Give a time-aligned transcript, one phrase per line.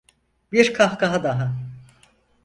[0.51, 1.51] Bir kahkaha daha…